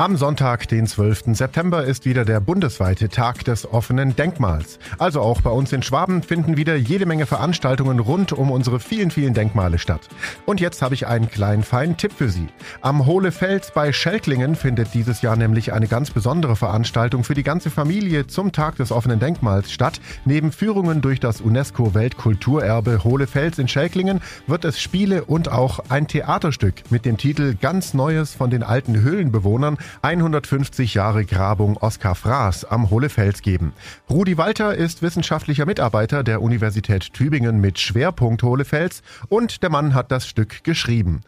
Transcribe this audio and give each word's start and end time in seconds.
Am 0.00 0.16
Sonntag, 0.16 0.66
den 0.66 0.86
12. 0.86 1.36
September, 1.36 1.84
ist 1.84 2.06
wieder 2.06 2.24
der 2.24 2.40
bundesweite 2.40 3.10
Tag 3.10 3.44
des 3.44 3.70
offenen 3.70 4.16
Denkmals. 4.16 4.78
Also 4.96 5.20
auch 5.20 5.42
bei 5.42 5.50
uns 5.50 5.74
in 5.74 5.82
Schwaben 5.82 6.22
finden 6.22 6.56
wieder 6.56 6.74
jede 6.74 7.04
Menge 7.04 7.26
Veranstaltungen 7.26 7.98
rund 7.98 8.32
um 8.32 8.50
unsere 8.50 8.80
vielen, 8.80 9.10
vielen 9.10 9.34
Denkmale 9.34 9.78
statt. 9.78 10.08
Und 10.46 10.58
jetzt 10.58 10.80
habe 10.80 10.94
ich 10.94 11.06
einen 11.06 11.28
kleinen 11.28 11.62
feinen 11.62 11.98
Tipp 11.98 12.12
für 12.16 12.30
Sie. 12.30 12.46
Am 12.80 13.04
Hohlefels 13.04 13.72
bei 13.74 13.92
Schelklingen 13.92 14.54
findet 14.54 14.94
dieses 14.94 15.20
Jahr 15.20 15.36
nämlich 15.36 15.74
eine 15.74 15.86
ganz 15.86 16.10
besondere 16.10 16.56
Veranstaltung 16.56 17.22
für 17.22 17.34
die 17.34 17.42
ganze 17.42 17.68
Familie 17.68 18.26
zum 18.26 18.52
Tag 18.52 18.76
des 18.76 18.92
offenen 18.92 19.20
Denkmals 19.20 19.70
statt. 19.70 20.00
Neben 20.24 20.50
Führungen 20.50 21.02
durch 21.02 21.20
das 21.20 21.42
UNESCO-Weltkulturerbe 21.42 23.04
Hohlefels 23.04 23.58
in 23.58 23.68
Schelklingen 23.68 24.22
wird 24.46 24.64
es 24.64 24.80
Spiele 24.80 25.26
und 25.26 25.52
auch 25.52 25.80
ein 25.90 26.08
Theaterstück 26.08 26.84
mit 26.88 27.04
dem 27.04 27.18
Titel 27.18 27.54
Ganz 27.60 27.92
Neues 27.92 28.32
von 28.32 28.48
den 28.48 28.62
alten 28.62 28.98
Höhlenbewohnern 29.02 29.76
150 30.02 30.94
Jahre 30.94 31.24
Grabung 31.24 31.76
Oskar 31.76 32.14
Fraß 32.14 32.64
am 32.64 32.90
Hohlefels 32.90 33.42
geben. 33.42 33.72
Rudi 34.08 34.38
Walter 34.38 34.74
ist 34.74 35.02
wissenschaftlicher 35.02 35.66
Mitarbeiter 35.66 36.22
der 36.24 36.42
Universität 36.42 37.12
Tübingen 37.12 37.60
mit 37.60 37.78
Schwerpunkt 37.78 38.42
Hohlefels 38.42 39.02
und 39.28 39.62
der 39.62 39.70
Mann 39.70 39.94
hat 39.94 40.10
das 40.10 40.26
Stück 40.26 40.64
geschrieben. 40.64 41.22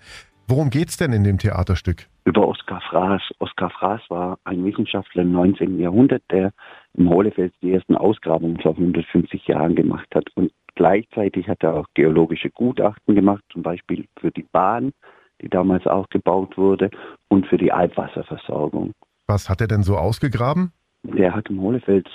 Worum 0.49 0.71
geht's 0.71 0.97
denn 0.97 1.13
in 1.13 1.25
dem 1.25 1.39
Theaterstück? 1.39 2.09
Über 2.25 2.47
Oskar 2.47 2.81
Fraß. 2.91 3.23
Oskar 3.39 3.71
Fraß 3.71 4.03
war 4.09 4.39
ein 4.45 4.65
Wissenschaftler 4.65 5.23
im 5.23 5.33
19. 5.33 5.81
Jahrhundert, 5.81 6.23
der 6.31 6.53
im 6.95 7.09
Hohlefels 7.09 7.53
die 7.63 7.73
ersten 7.73 7.97
Ausgrabungen 7.97 8.61
vor 8.61 8.73
150 8.73 9.47
Jahren 9.47 9.75
gemacht 9.75 10.09
hat. 10.15 10.27
Und 10.35 10.53
gleichzeitig 10.75 11.49
hat 11.49 11.63
er 11.63 11.75
auch 11.75 11.87
geologische 11.95 12.51
Gutachten 12.51 13.15
gemacht, 13.15 13.43
zum 13.53 13.63
Beispiel 13.63 14.07
für 14.21 14.31
die 14.31 14.47
Bahn 14.53 14.93
die 15.43 15.49
damals 15.49 15.87
auch 15.87 16.09
gebaut 16.09 16.57
wurde, 16.57 16.91
und 17.29 17.47
für 17.47 17.59
die 17.59 17.73
Albwasserversorgung. 17.73 18.93
Was 19.27 19.49
hat 19.49 19.61
er 19.61 19.69
denn 19.69 19.83
so 19.83 19.97
ausgegraben? 19.97 20.73
Der 21.05 21.35
hat 21.35 21.49
im 21.51 21.61
Hohlefels 21.61 22.07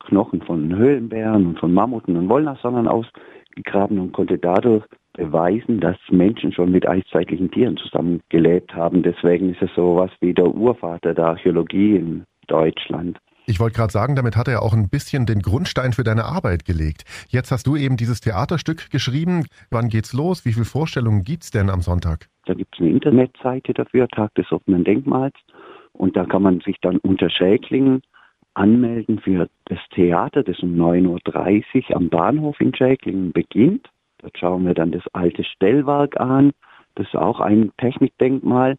Knochen 0.00 0.42
von 0.42 0.74
Höhlenbären 0.74 1.46
und 1.46 1.58
von 1.58 1.72
Mammuten 1.72 2.16
und 2.16 2.28
Wollnashörnern 2.28 2.88
ausgegraben 2.88 3.98
und 3.98 4.12
konnte 4.12 4.38
dadurch 4.38 4.84
beweisen, 5.12 5.80
dass 5.80 5.96
Menschen 6.10 6.52
schon 6.52 6.70
mit 6.70 6.88
eiszeitlichen 6.88 7.50
Tieren 7.50 7.76
zusammen 7.76 8.20
gelebt 8.28 8.74
haben. 8.74 9.02
Deswegen 9.02 9.50
ist 9.50 9.62
es 9.62 9.70
so 9.74 9.96
was 9.96 10.10
wie 10.20 10.32
der 10.32 10.46
Urvater 10.46 11.14
der 11.14 11.26
Archäologie 11.26 11.96
in 11.96 12.24
Deutschland. 12.46 13.18
Ich 13.46 13.58
wollte 13.58 13.76
gerade 13.76 13.92
sagen, 13.92 14.14
damit 14.14 14.36
hat 14.36 14.46
er 14.46 14.62
auch 14.62 14.72
ein 14.72 14.88
bisschen 14.88 15.26
den 15.26 15.40
Grundstein 15.40 15.92
für 15.92 16.04
deine 16.04 16.24
Arbeit 16.24 16.64
gelegt. 16.64 17.02
Jetzt 17.28 17.50
hast 17.50 17.66
du 17.66 17.74
eben 17.74 17.96
dieses 17.96 18.20
Theaterstück 18.20 18.90
geschrieben. 18.90 19.44
Wann 19.70 19.88
geht's 19.88 20.12
los? 20.12 20.44
Wie 20.44 20.52
viele 20.52 20.66
Vorstellungen 20.66 21.24
gibt's 21.24 21.50
denn 21.50 21.68
am 21.68 21.80
Sonntag? 21.80 22.28
Da 22.50 22.54
gibt 22.54 22.74
es 22.74 22.80
eine 22.80 22.90
Internetseite 22.90 23.72
dafür, 23.74 24.08
Tag 24.08 24.34
des 24.34 24.50
offenen 24.50 24.82
Denkmals. 24.82 25.36
Und 25.92 26.16
da 26.16 26.24
kann 26.24 26.42
man 26.42 26.58
sich 26.58 26.80
dann 26.80 26.96
unter 26.96 27.30
Schäklingen 27.30 28.02
anmelden 28.54 29.20
für 29.20 29.48
das 29.66 29.78
Theater, 29.94 30.42
das 30.42 30.58
um 30.58 30.74
9.30 30.74 31.90
Uhr 31.90 31.96
am 31.96 32.08
Bahnhof 32.08 32.60
in 32.60 32.74
Schäklingen 32.74 33.30
beginnt. 33.30 33.88
Dort 34.18 34.36
schauen 34.36 34.66
wir 34.66 34.74
dann 34.74 34.90
das 34.90 35.04
alte 35.12 35.44
Stellwerk 35.44 36.18
an. 36.18 36.50
Das 36.96 37.06
ist 37.06 37.14
auch 37.14 37.38
ein 37.38 37.70
Technikdenkmal. 37.78 38.76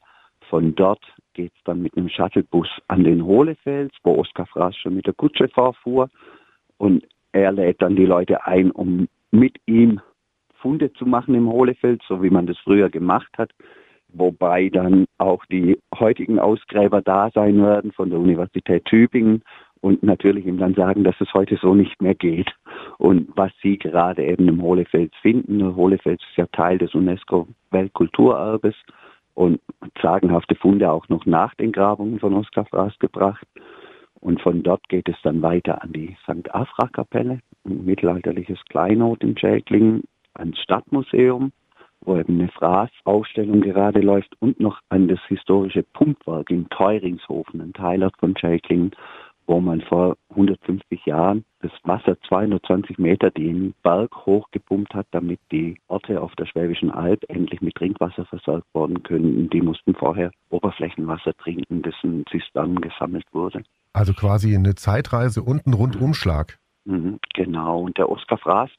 Von 0.50 0.76
dort 0.76 1.06
geht 1.32 1.54
es 1.56 1.64
dann 1.64 1.82
mit 1.82 1.96
einem 1.96 2.10
Shuttlebus 2.10 2.68
an 2.90 3.06
den 3.06 3.24
Hohlefels, 3.24 3.94
wo 4.04 4.16
Oskar 4.16 4.48
Fraß 4.48 4.76
schon 4.76 4.96
mit 4.96 5.08
der 5.08 5.14
Kutsche 5.14 5.48
vorfuhr. 5.48 6.10
Und 6.78 7.08
er 7.32 7.54
lädt 7.54 7.82
dann 7.82 7.96
die 7.96 8.06
Leute 8.06 8.46
ein, 8.46 8.70
um 8.70 9.08
mit 9.32 9.56
ihm 9.66 10.02
Funde 10.62 10.94
zu 10.94 11.06
machen 11.06 11.36
im 11.36 11.50
Hohlefels, 11.50 12.02
so 12.08 12.22
wie 12.24 12.30
man 12.30 12.46
das 12.46 12.58
früher 12.60 12.90
gemacht 12.90 13.32
hat. 13.38 13.52
Wobei 14.14 14.70
dann 14.70 15.06
auch 15.18 15.46
die 15.46 15.80
heutigen 15.98 16.38
Ausgräber 16.40 17.02
da 17.02 17.30
sein 17.34 17.62
werden 17.62 17.92
von 17.92 18.10
der 18.10 18.20
Universität 18.20 18.86
Tübingen 18.86 19.42
und 19.80 20.04
natürlich 20.04 20.46
ihm 20.46 20.58
dann 20.58 20.76
sagen, 20.76 21.04
dass 21.04 21.20
es 21.20 21.34
heute 21.34 21.58
so 21.58 21.74
nicht 21.74 22.02
mehr 22.02 22.16
geht. 22.16 22.52
Und 22.98 23.30
was 23.36 23.52
sie 23.62 23.78
gerade 23.78 24.24
eben 24.24 24.48
im 24.48 24.62
Hohlefels 24.62 25.12
finden, 25.22 25.76
Hohlefels 25.76 26.22
ist 26.30 26.38
ja 26.38 26.46
Teil 26.48 26.78
des 26.78 26.94
UNESCO-Weltkulturerbes 26.94 28.76
und 29.34 29.60
sagenhafte 30.02 30.56
Funde 30.56 30.92
auch 30.92 31.10
noch 31.10 31.26
nach 31.26 31.56
den 31.56 31.72
Grabungen 31.72 32.20
von 32.20 32.34
Oskar 32.34 32.66
Fraß 32.66 33.00
gebracht. 33.00 33.48
Und 34.20 34.40
von 34.42 34.62
dort 34.62 34.88
geht 34.88 35.10
es 35.10 35.16
dann 35.24 35.42
weiter 35.42 35.82
an 35.82 35.94
die 35.94 36.16
St. 36.24 36.54
Afra-Kapelle, 36.54 37.40
ein 37.66 37.86
mittelalterliches 37.86 38.60
Kleinod 38.70 39.24
in 39.24 39.36
Schäklingen, 39.36 40.04
ans 40.42 40.60
Stadtmuseum, 40.60 41.54
wo 42.02 42.18
eben 42.18 42.40
eine 42.40 42.50
Fraß-Ausstellung 42.50 43.62
gerade 43.62 44.02
läuft 44.02 44.36
und 44.40 44.60
noch 44.60 44.80
an 44.90 45.08
das 45.08 45.20
historische 45.28 45.84
Pumpwerk 45.84 46.50
in 46.50 46.68
Teuringshofen, 46.70 47.62
ein 47.62 47.74
Teilort 47.74 48.18
von 48.18 48.36
Schäklingen, 48.36 48.92
wo 49.48 49.60
man 49.60 49.82
vor 49.82 50.18
150 50.30 51.06
Jahren 51.06 51.44
das 51.62 51.72
Wasser 51.84 52.18
220 52.28 52.98
Meter 52.98 53.30
den 53.32 53.74
Berg 53.84 54.26
hochgepumpt 54.26 54.94
hat, 54.94 55.08
damit 55.12 55.40
die 55.52 55.78
Orte 55.88 56.22
auf 56.22 56.34
der 56.36 56.46
Schwäbischen 56.46 56.90
Alb 56.90 57.24
endlich 57.28 57.62
mit 57.62 57.76
Trinkwasser 57.76 58.26
versorgt 58.26 58.74
worden 58.74 59.04
können. 59.04 59.50
Die 59.50 59.62
mussten 59.62 59.94
vorher 59.94 60.32
Oberflächenwasser 60.50 61.34
trinken, 61.36 61.82
das 61.82 61.94
in 62.04 62.26
Zisternen 62.32 62.82
gesammelt 62.82 63.26
wurde. 63.32 63.64
Also 63.94 64.14
quasi 64.14 64.56
eine 64.56 64.76
Zeitreise 64.76 65.44
und 65.44 65.68
ein 65.68 65.74
Rundumschlag. 65.74 66.58
Mhm, 66.86 67.20
genau. 67.34 67.82
Und 67.82 67.98
der 67.98 68.10
Oskar 68.10 68.38
Fraß, 68.38 68.70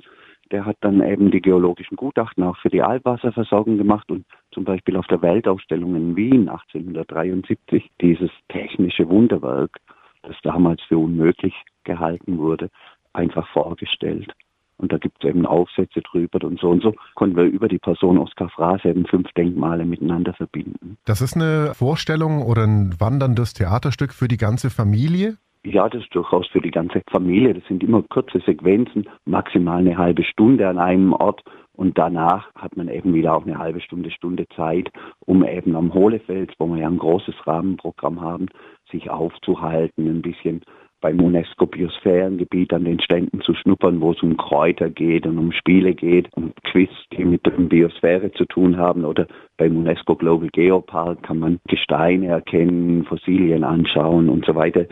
der 0.52 0.64
hat 0.66 0.76
dann 0.82 1.02
eben 1.02 1.30
die 1.30 1.40
geologischen 1.40 1.96
Gutachten 1.96 2.44
auch 2.44 2.56
für 2.58 2.70
die 2.70 2.82
Albwasserversorgung 2.82 3.78
gemacht 3.78 4.10
und 4.10 4.24
zum 4.52 4.64
Beispiel 4.64 4.96
auf 4.96 5.06
der 5.06 5.22
Weltausstellung 5.22 5.96
in 5.96 6.14
Wien 6.14 6.48
1873 6.48 7.90
dieses 8.00 8.30
technische 8.48 9.08
Wunderwerk 9.08 9.80
das 10.22 10.36
damals 10.42 10.80
für 10.82 10.98
unmöglich 10.98 11.54
gehalten 11.84 12.38
wurde, 12.38 12.70
einfach 13.12 13.46
vorgestellt. 13.48 14.32
Und 14.78 14.92
da 14.92 14.98
gibt 14.98 15.22
es 15.22 15.30
eben 15.30 15.46
Aufsätze 15.46 16.00
drüber 16.00 16.44
und 16.44 16.58
so 16.58 16.70
und 16.70 16.82
so 16.82 16.94
konnten 17.14 17.36
wir 17.36 17.44
über 17.44 17.68
die 17.68 17.78
Person 17.78 18.18
Oskar 18.18 18.48
Fraß 18.48 18.84
eben 18.84 19.06
fünf 19.06 19.30
Denkmale 19.32 19.84
miteinander 19.84 20.32
verbinden. 20.32 20.96
Das 21.04 21.20
ist 21.20 21.36
eine 21.36 21.72
Vorstellung 21.74 22.42
oder 22.42 22.64
ein 22.64 22.94
wanderndes 22.98 23.54
Theaterstück 23.54 24.12
für 24.12 24.26
die 24.26 24.38
ganze 24.38 24.70
Familie? 24.70 25.36
Ja, 25.64 25.88
das 25.88 26.02
ist 26.02 26.14
durchaus 26.14 26.48
für 26.48 26.60
die 26.60 26.72
ganze 26.72 27.02
Familie. 27.10 27.54
Das 27.54 27.64
sind 27.68 27.84
immer 27.84 28.02
kurze 28.02 28.40
Sequenzen, 28.40 29.08
maximal 29.26 29.78
eine 29.78 29.96
halbe 29.96 30.24
Stunde 30.24 30.68
an 30.68 30.78
einem 30.78 31.12
Ort. 31.12 31.42
Und 31.74 31.96
danach 31.98 32.52
hat 32.56 32.76
man 32.76 32.88
eben 32.88 33.14
wieder 33.14 33.34
auch 33.34 33.46
eine 33.46 33.58
halbe 33.58 33.80
Stunde, 33.80 34.10
Stunde 34.10 34.46
Zeit, 34.56 34.90
um 35.20 35.44
eben 35.44 35.76
am 35.76 35.94
Hohlefels, 35.94 36.52
wo 36.58 36.66
wir 36.66 36.78
ja 36.78 36.88
ein 36.88 36.98
großes 36.98 37.46
Rahmenprogramm 37.46 38.20
haben, 38.20 38.46
sich 38.90 39.08
aufzuhalten, 39.08 40.08
ein 40.08 40.22
bisschen 40.22 40.62
beim 41.00 41.20
UNESCO-Biosphärengebiet 41.20 42.72
an 42.72 42.84
den 42.84 43.00
Ständen 43.00 43.40
zu 43.40 43.54
schnuppern, 43.54 44.00
wo 44.00 44.12
es 44.12 44.22
um 44.22 44.36
Kräuter 44.36 44.90
geht 44.90 45.26
und 45.26 45.38
um 45.38 45.52
Spiele 45.52 45.94
geht, 45.94 46.28
um 46.34 46.52
Quiz, 46.64 46.90
die 47.12 47.24
mit 47.24 47.44
der 47.46 47.52
Biosphäre 47.52 48.32
zu 48.32 48.44
tun 48.46 48.76
haben. 48.76 49.04
Oder 49.04 49.26
beim 49.56 49.76
UNESCO 49.76 50.16
Global 50.16 50.48
Geopark 50.52 51.22
kann 51.22 51.38
man 51.38 51.60
Gesteine 51.68 52.28
erkennen, 52.28 53.04
Fossilien 53.04 53.64
anschauen 53.64 54.28
und 54.28 54.44
so 54.44 54.54
weiter. 54.54 54.86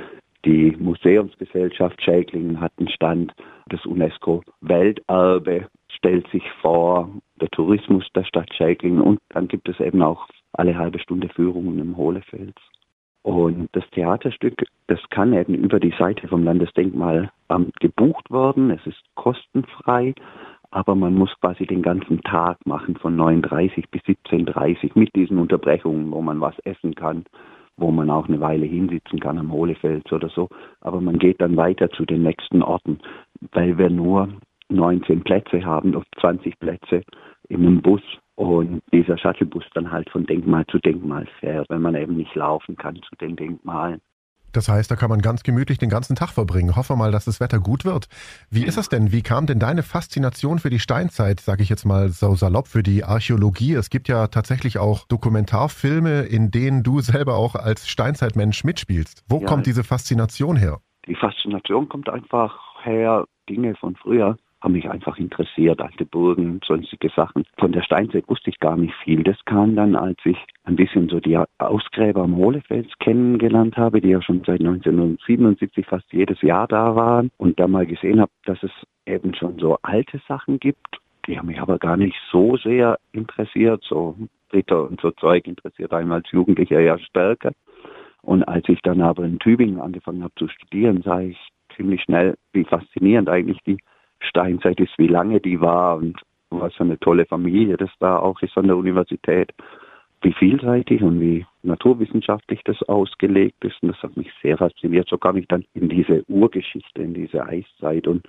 Die 0.45 0.75
Museumsgesellschaft 0.79 2.03
Schäklingen 2.03 2.61
hat 2.61 2.73
einen 2.79 2.89
Stand. 2.89 3.35
Das 3.69 3.85
UNESCO-Welterbe 3.85 5.69
stellt 5.89 6.27
sich 6.29 6.45
vor, 6.63 7.11
der 7.41 7.51
Tourismus 7.51 8.07
der 8.15 8.25
Stadt 8.25 8.53
Schäklingen 8.55 9.03
und 9.03 9.21
dann 9.29 9.49
gibt 9.49 9.69
es 9.69 9.79
eben 9.81 10.03
auch 10.03 10.27
alle 10.53 10.77
halbe 10.77 10.99
Stunde 10.99 11.29
Führungen 11.29 11.79
im 11.79 11.97
Hohlefels. 11.97 12.55
Und 13.23 13.69
das 13.73 13.85
Theaterstück, 13.91 14.65
das 14.87 14.99
kann 15.11 15.35
eben 15.35 15.55
über 15.55 15.79
die 15.79 15.95
Seite 15.99 16.27
vom 16.27 16.43
Landesdenkmalamt 16.43 17.79
gebucht 17.81 18.31
werden. 18.31 18.71
Es 18.71 18.87
ist 18.87 19.03
kostenfrei, 19.15 20.15
aber 20.71 20.95
man 20.95 21.15
muss 21.15 21.31
quasi 21.41 21.67
den 21.67 21.83
ganzen 21.83 22.23
Tag 22.23 22.65
machen 22.65 22.97
von 22.97 23.15
9.30 23.17 23.85
bis 23.91 24.03
17.30 24.03 24.93
mit 24.95 25.15
diesen 25.15 25.39
Unterbrechungen, 25.39 26.11
wo 26.13 26.23
man 26.23 26.41
was 26.41 26.59
essen 26.61 26.95
kann, 26.95 27.27
wo 27.81 27.91
man 27.91 28.11
auch 28.11 28.29
eine 28.29 28.41
Weile 28.41 28.67
hinsitzen 28.67 29.19
kann 29.19 29.39
am 29.39 29.53
Hohlefels 29.53 30.11
oder 30.13 30.29
so. 30.29 30.49
Aber 30.81 31.01
man 31.01 31.19
geht 31.19 31.41
dann 31.41 31.57
weiter 31.57 31.91
zu 31.91 32.05
den 32.05 32.23
nächsten 32.23 32.63
Orten, 32.63 32.99
weil 33.53 33.79
wir 33.79 33.91
nur 33.91 34.29
19 34.69 35.23
Plätze 35.25 35.65
haben 35.65 35.95
auf 35.97 36.05
20 36.21 36.59
Plätze 36.59 37.03
in 37.49 37.67
einem 37.67 37.83
Bus 37.83 38.03
und 38.37 38.83
dieser 38.93 39.19
Shuttlebus 39.19 39.65
dann 39.75 39.91
halt 39.91 40.09
von 40.11 40.25
Denkmal 40.25 40.65
zu 40.67 40.79
Denkmal 40.79 41.27
fährt, 41.41 41.69
wenn 41.69 41.83
man 41.83 41.95
eben 41.95 42.17
nicht 42.17 42.35
laufen 42.35 42.77
kann 42.77 42.97
zu 42.97 43.17
den 43.17 43.37
Denkmalen. 43.37 44.01
Das 44.53 44.69
heißt, 44.69 44.91
da 44.91 44.97
kann 44.97 45.11
man 45.11 45.21
ganz 45.21 45.43
gemütlich 45.43 45.79
den 45.79 45.91
ganzen 45.91 46.17
Tag 46.17 46.31
verbringen. 46.31 46.77
Hoffen 46.77 46.93
wir 46.95 46.97
mal, 46.97 47.13
dass 47.13 47.25
das 47.25 47.41
Wetter 47.41 47.61
gut 47.61 47.85
wird. 47.85 48.09
Wie 48.51 48.65
ist 48.65 48.77
das 48.77 48.89
denn? 48.89 49.13
Wie 49.13 49.23
kam 49.23 49.47
denn 49.47 49.59
deine 49.59 49.83
Faszination 49.83 50.59
für 50.59 50.71
die 50.71 50.79
Steinzeit, 50.79 51.41
sage 51.41 51.63
ich 51.63 51.69
jetzt 51.69 51.85
mal 51.85 52.09
so 52.09 52.35
salopp, 52.35 52.69
für 52.69 52.83
die 52.83 53.05
Archäologie? 53.05 53.75
Es 53.75 53.91
gibt 53.91 54.09
ja 54.09 54.27
tatsächlich 54.27 54.79
auch 54.79 55.07
Dokumentarfilme, 55.07 56.23
in 56.23 56.51
denen 56.51 56.83
du 56.83 57.01
selber 57.01 57.37
auch 57.37 57.55
als 57.55 57.89
Steinzeitmensch 57.89 58.65
mitspielst. 58.65 59.25
Wo 59.29 59.41
ja, 59.41 59.47
kommt 59.47 59.67
diese 59.67 59.85
Faszination 59.85 60.57
her? 60.57 60.81
Die 61.07 61.15
Faszination 61.15 61.89
kommt 61.89 62.09
einfach 62.09 62.55
her, 62.83 63.27
Dinge 63.49 63.75
von 63.77 63.97
früher 63.97 64.37
haben 64.61 64.73
mich 64.73 64.89
einfach 64.91 65.19
interessiert, 65.19 65.81
alte 65.81 66.05
Burgen, 66.05 66.61
sonstige 66.67 67.11
Sachen. 67.15 67.45
Von 67.59 67.73
der 67.73 67.83
Steinzeit 67.83 68.29
wusste 68.29 68.51
ich 68.51 68.59
gar 68.61 68.77
nicht 68.77 68.95
viel. 69.05 69.23
Das 69.23 69.37
kam 69.47 69.75
dann, 69.75 69.97
als 69.97 70.19
ich 70.25 70.37
ein 70.65 70.77
bisschen 70.77 71.09
so 71.09 71.21
die 71.21 71.39
Ausgräber 71.59 72.23
am 72.23 72.37
Hohlefels 72.37 72.89
kennengelernt 73.01 73.77
habe, 73.77 74.01
die 74.01 74.11
ja 74.11 74.21
schon 74.23 74.43
seit 74.47 74.61
1977 74.61 75.87
fast 75.87 76.13
jedes 76.13 76.41
Jahr 76.43 76.69
da 76.69 76.95
waren 76.95 77.31
und 77.39 77.59
da 77.59 77.69
mal 77.69 77.87
gesehen 77.87 78.21
habe, 78.21 78.31
dass 78.45 78.63
es 78.63 78.73
eben 79.07 79.35
schon 79.35 79.59
so 79.59 79.79
alte 79.83 80.21
Sachen 80.29 80.59
gibt. 80.61 81.01
Die 81.27 81.39
haben 81.39 81.47
mich 81.47 81.61
aber 81.61 81.79
gar 81.79 81.97
nicht 81.97 82.17
so 82.31 82.57
sehr 82.57 82.99
interessiert. 83.13 83.83
So 83.85 84.17
Ritter 84.53 84.89
und 84.89 85.01
so 85.01 85.11
Zeug 85.13 85.47
interessiert 85.47 85.93
einmal 85.93 86.19
als 86.19 86.31
Jugendlicher 86.33 86.81
ja 86.81 86.99
stärker. 86.99 87.53
Und 88.23 88.43
als 88.45 88.69
ich 88.69 88.81
dann 88.83 89.01
aber 89.01 89.25
in 89.25 89.39
Tübingen 89.39 89.81
angefangen 89.81 90.23
habe 90.23 90.35
zu 90.37 90.49
studieren, 90.49 91.03
sah 91.03 91.21
ich 91.21 91.39
ziemlich 91.77 92.03
schnell, 92.03 92.37
wie 92.53 92.65
faszinierend 92.65 93.29
eigentlich 93.29 93.59
die 93.67 93.79
Steinzeit 94.21 94.79
ist, 94.81 94.97
wie 94.99 95.09
lange 95.09 95.41
die 95.41 95.61
war 95.61 95.97
und 95.97 96.21
was 96.51 96.75
für 96.75 96.85
eine 96.85 96.99
tolle 96.99 97.27
Familie 97.27 97.77
das 97.77 97.91
da 98.01 98.19
auch 98.19 98.41
ist 98.43 98.57
an 98.57 98.67
der 98.67 98.77
Universität, 98.77 99.53
wie 100.23 100.33
vielseitig 100.33 101.03
und 101.03 101.21
wie 101.21 101.47
naturwissenschaftlich 101.63 102.61
das 102.65 102.83
ausgelegt 102.85 103.65
ist. 103.65 103.83
Und 103.83 103.91
das 103.91 104.03
hat 104.03 104.17
mich 104.17 104.31
sehr 104.43 104.59
fasziniert. 104.59 105.09
So 105.09 105.17
kam 105.17 105.37
ich 105.37 105.49
dann 105.49 105.65
in 105.75 105.89
diese 105.89 106.25
Urgeschichte, 106.29 107.03
in 107.03 107.15
diese 107.15 107.47
Eiszeit 107.47 108.07
und 108.07 108.27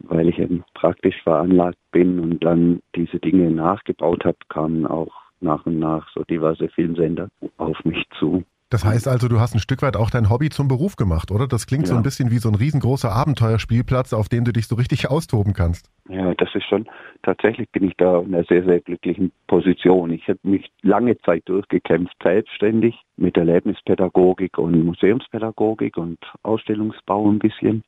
weil 0.00 0.28
ich 0.28 0.38
eben 0.38 0.64
praktisch 0.74 1.22
veranlagt 1.22 1.78
bin 1.92 2.18
und 2.18 2.42
dann 2.42 2.80
diese 2.94 3.18
Dinge 3.18 3.50
nachgebaut 3.50 4.24
habe, 4.24 4.38
kamen 4.48 4.86
auch 4.86 5.12
nach 5.40 5.64
und 5.66 5.78
nach 5.78 6.08
so 6.14 6.24
diverse 6.24 6.68
Filmsender 6.68 7.28
auf 7.58 7.82
mich 7.84 8.04
zu. 8.18 8.44
Das 8.70 8.84
heißt 8.84 9.08
also, 9.08 9.26
du 9.26 9.40
hast 9.40 9.54
ein 9.54 9.58
Stück 9.58 9.82
weit 9.82 9.96
auch 9.96 10.10
dein 10.10 10.30
Hobby 10.30 10.48
zum 10.48 10.68
Beruf 10.68 10.94
gemacht, 10.94 11.32
oder? 11.32 11.48
Das 11.48 11.66
klingt 11.66 11.88
ja. 11.88 11.88
so 11.88 11.96
ein 11.96 12.04
bisschen 12.04 12.30
wie 12.30 12.38
so 12.38 12.48
ein 12.48 12.54
riesengroßer 12.54 13.10
Abenteuerspielplatz, 13.10 14.12
auf 14.12 14.28
dem 14.28 14.44
du 14.44 14.52
dich 14.52 14.68
so 14.68 14.76
richtig 14.76 15.10
austoben 15.10 15.54
kannst. 15.54 15.90
Ja, 16.08 16.32
das 16.34 16.54
ist 16.54 16.66
schon, 16.68 16.88
tatsächlich 17.24 17.68
bin 17.70 17.88
ich 17.88 17.96
da 17.96 18.20
in 18.20 18.32
einer 18.32 18.44
sehr, 18.44 18.64
sehr 18.64 18.78
glücklichen 18.78 19.32
Position. 19.48 20.12
Ich 20.12 20.28
habe 20.28 20.38
mich 20.44 20.70
lange 20.82 21.18
Zeit 21.18 21.42
durchgekämpft, 21.46 22.14
selbstständig 22.22 22.94
mit 23.16 23.36
Erlebnispädagogik 23.36 24.56
und 24.56 24.84
Museumspädagogik 24.84 25.96
und 25.96 26.18
Ausstellungsbau 26.44 27.28
ein 27.28 27.40
bisschen 27.40 27.82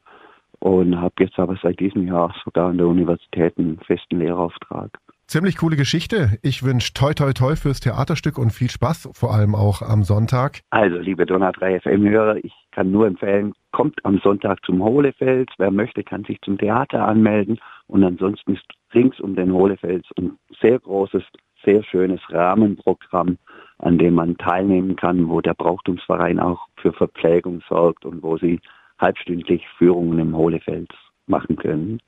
und 0.58 1.00
habe 1.00 1.14
jetzt 1.20 1.38
aber 1.38 1.56
seit 1.62 1.78
diesem 1.78 2.08
Jahr 2.08 2.34
sogar 2.44 2.70
an 2.70 2.78
der 2.78 2.88
Universität 2.88 3.56
einen 3.56 3.78
festen 3.78 4.18
Lehrauftrag. 4.18 4.90
Ziemlich 5.32 5.56
coole 5.56 5.76
Geschichte. 5.76 6.36
Ich 6.42 6.62
wünsche 6.62 6.92
toi 6.92 7.14
toi 7.14 7.32
toi 7.32 7.56
fürs 7.56 7.80
Theaterstück 7.80 8.36
und 8.36 8.50
viel 8.50 8.68
Spaß, 8.68 9.08
vor 9.14 9.32
allem 9.32 9.54
auch 9.54 9.80
am 9.80 10.02
Sonntag. 10.02 10.60
Also, 10.68 10.98
liebe 10.98 11.24
Donau 11.24 11.50
3 11.52 11.80
FM-Hörer, 11.80 12.44
ich 12.44 12.52
kann 12.70 12.90
nur 12.90 13.06
empfehlen, 13.06 13.54
kommt 13.70 14.04
am 14.04 14.18
Sonntag 14.18 14.62
zum 14.66 14.82
Hohlefels. 14.84 15.48
Wer 15.56 15.70
möchte, 15.70 16.04
kann 16.04 16.24
sich 16.24 16.38
zum 16.42 16.58
Theater 16.58 17.08
anmelden. 17.08 17.58
Und 17.86 18.04
ansonsten 18.04 18.56
ist 18.56 18.66
rings 18.92 19.18
um 19.20 19.34
den 19.34 19.54
Hohlefels 19.54 20.04
ein 20.18 20.32
sehr 20.60 20.78
großes, 20.78 21.22
sehr 21.64 21.82
schönes 21.82 22.20
Rahmenprogramm, 22.28 23.38
an 23.78 23.96
dem 23.96 24.16
man 24.16 24.36
teilnehmen 24.36 24.96
kann, 24.96 25.30
wo 25.30 25.40
der 25.40 25.54
Brauchtumsverein 25.54 26.40
auch 26.40 26.68
für 26.76 26.92
Verpflegung 26.92 27.62
sorgt 27.70 28.04
und 28.04 28.22
wo 28.22 28.36
sie 28.36 28.60
halbstündlich 28.98 29.66
Führungen 29.78 30.18
im 30.18 30.36
Hohlefels 30.36 30.90
machen 31.26 31.56
können. 31.56 32.02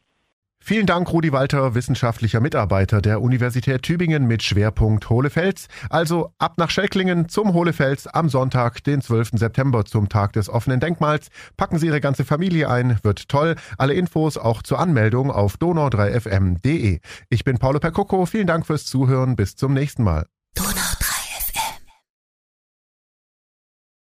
Vielen 0.66 0.86
Dank, 0.86 1.12
Rudi 1.12 1.30
Walter, 1.30 1.74
wissenschaftlicher 1.74 2.40
Mitarbeiter 2.40 3.02
der 3.02 3.20
Universität 3.20 3.82
Tübingen 3.82 4.26
mit 4.26 4.42
Schwerpunkt 4.42 5.10
Hohlefels. 5.10 5.68
Also 5.90 6.32
ab 6.38 6.54
nach 6.56 6.70
Schelklingen 6.70 7.28
zum 7.28 7.52
Hohlefels 7.52 8.06
am 8.06 8.30
Sonntag, 8.30 8.82
den 8.82 9.02
12. 9.02 9.32
September 9.34 9.84
zum 9.84 10.08
Tag 10.08 10.32
des 10.32 10.48
offenen 10.48 10.80
Denkmals. 10.80 11.28
Packen 11.58 11.76
Sie 11.76 11.88
Ihre 11.88 12.00
ganze 12.00 12.24
Familie 12.24 12.70
ein, 12.70 12.98
wird 13.02 13.28
toll. 13.28 13.56
Alle 13.76 13.92
Infos 13.92 14.38
auch 14.38 14.62
zur 14.62 14.78
Anmeldung 14.78 15.30
auf 15.30 15.56
donau3fm.de. 15.56 17.00
Ich 17.28 17.44
bin 17.44 17.58
Paolo 17.58 17.78
Percocco, 17.78 18.24
vielen 18.24 18.46
Dank 18.46 18.64
fürs 18.64 18.86
Zuhören, 18.86 19.36
bis 19.36 19.56
zum 19.56 19.74
nächsten 19.74 20.02
Mal. 20.02 20.24